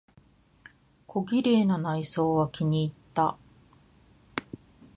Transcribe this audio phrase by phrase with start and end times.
[1.05, 3.37] 小綺麗な内装は気にいった。